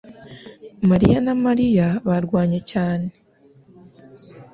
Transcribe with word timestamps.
mariya 0.89 1.17
na 1.25 1.33
Mariya 1.45 1.87
barwanye 2.07 2.59
cyane 2.71 3.07